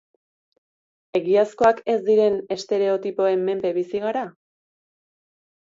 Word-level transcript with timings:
Egiazkoak 1.19 1.83
ez 1.95 1.99
diren 2.09 2.39
estereotipoen 2.57 3.47
menpe 3.51 3.73
bizi 3.79 4.03
gara? 4.07 4.25